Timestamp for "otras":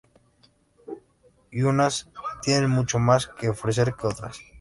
4.07-4.39